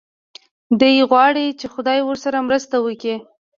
دی 0.79 0.95
غواړي 1.09 1.45
چې 1.59 1.65
خدای 1.73 1.99
ورسره 2.03 2.37
مرسته 2.47 2.75
وکړي. 2.81 3.15